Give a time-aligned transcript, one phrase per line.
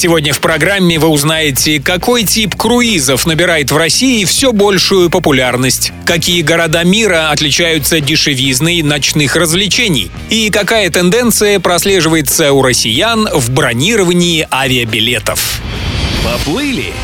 [0.00, 6.40] Сегодня в программе вы узнаете, какой тип круизов набирает в России все большую популярность, какие
[6.40, 15.60] города мира отличаются дешевизной ночных развлечений и какая тенденция прослеживается у россиян в бронировании авиабилетов.
[16.24, 16.94] Поплыли?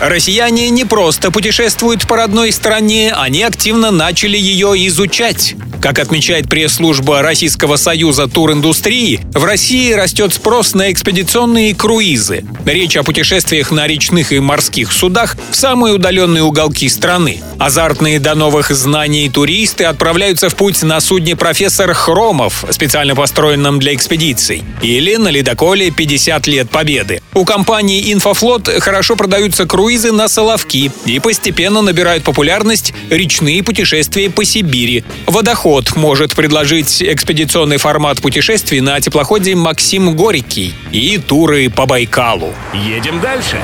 [0.00, 5.54] Россияне не просто путешествуют по родной стране, они активно начали ее изучать.
[5.80, 12.44] Как отмечает пресс-служба Российского союза туриндустрии, в России растет спрос на экспедиционные круизы.
[12.66, 17.40] Речь о путешествиях на речных и морских судах в самые удаленные уголки страны.
[17.58, 23.94] Азартные до новых знаний туристы отправляются в путь на судне «Профессор Хромов», специально построенном для
[23.94, 27.22] экспедиций, или на ледоколе «50 лет Победы».
[27.40, 34.44] У компании «Инфофлот» хорошо продаются круизы на Соловки и постепенно набирают популярность речные путешествия по
[34.44, 35.04] Сибири.
[35.24, 42.52] Водоход может предложить экспедиционный формат путешествий на теплоходе «Максим Горький» и туры по Байкалу.
[42.74, 43.58] Едем дальше.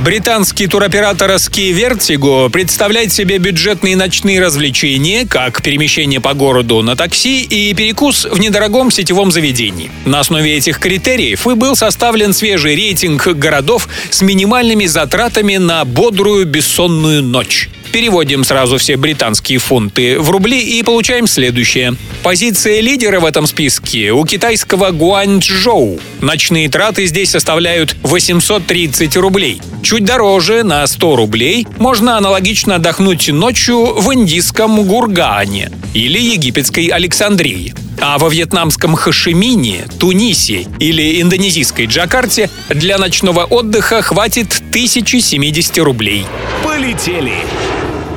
[0.00, 7.42] Британский туроператор Ski Vertigo представляет себе бюджетные ночные развлечения, как перемещение по городу на такси
[7.42, 9.90] и перекус в недорогом сетевом заведении.
[10.04, 16.44] На основе этих критериев и был составлен свежий рейтинг городов с минимальными затратами на бодрую
[16.44, 17.70] бессонную ночь.
[17.94, 21.94] Переводим сразу все британские фунты в рубли и получаем следующее.
[22.24, 26.00] Позиция лидера в этом списке у китайского Гуанчжоу.
[26.20, 29.62] Ночные траты здесь составляют 830 рублей.
[29.84, 37.76] Чуть дороже, на 100 рублей, можно аналогично отдохнуть ночью в индийском Гургаане или египетской Александрии.
[38.00, 46.26] А во вьетнамском Хашимине, Тунисе или индонезийской Джакарте для ночного отдыха хватит 1070 рублей.
[46.64, 47.34] Полетели!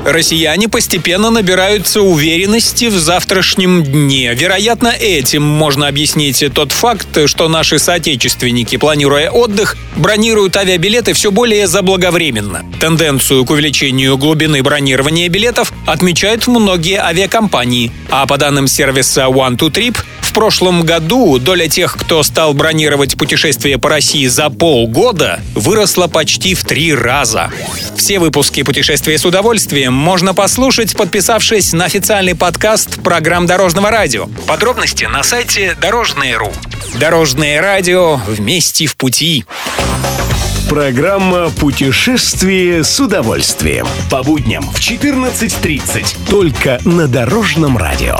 [0.08, 4.34] Россияне постепенно набираются уверенности в завтрашнем дне.
[4.34, 11.68] Вероятно, этим можно объяснить тот факт, что наши соотечественники, планируя отдых, бронируют авиабилеты все более
[11.68, 12.64] заблаговременно.
[12.80, 17.92] Тенденцию к увеличению глубины бронирования билетов отмечают многие авиакомпании.
[18.10, 19.98] А по данным сервиса One2Trip,
[20.38, 26.64] прошлом году доля тех, кто стал бронировать путешествия по России за полгода, выросла почти в
[26.64, 27.50] три раза.
[27.96, 34.28] Все выпуски «Путешествия с удовольствием» можно послушать, подписавшись на официальный подкаст программ Дорожного радио.
[34.46, 36.54] Подробности на сайте Дорожное.ру.
[37.00, 39.44] Дорожное радио вместе в пути.
[40.70, 43.88] Программа «Путешествие с удовольствием».
[44.12, 46.30] По будням в 14.30.
[46.30, 48.20] Только на Дорожном радио.